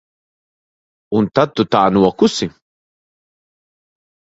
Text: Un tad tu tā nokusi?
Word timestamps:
Un 1.21 1.29
tad 1.41 1.55
tu 1.59 1.67
tā 1.77 1.85
nokusi? 1.95 2.51